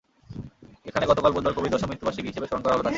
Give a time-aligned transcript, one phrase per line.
[0.85, 2.89] এখানে গতকাল বুধবার কবির দশম মৃত্যুবার্ষিকী হিসেবে স্মরণ করা হলো তাঁকে।